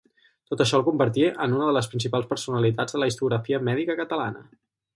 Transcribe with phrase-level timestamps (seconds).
[0.53, 4.47] Tot això el convertí en una de les principals personalitats de la historiografia mèdica catalana.